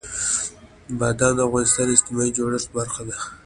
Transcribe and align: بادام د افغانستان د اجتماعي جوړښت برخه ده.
بادام 0.99 1.33
د 1.35 1.39
افغانستان 1.47 1.85
د 1.87 1.91
اجتماعي 1.95 2.31
جوړښت 2.37 2.69
برخه 2.77 3.01
ده. 3.09 3.17